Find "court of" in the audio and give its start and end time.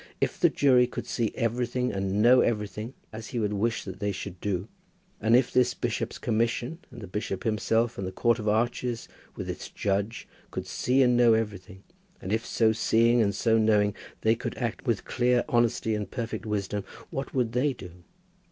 8.11-8.47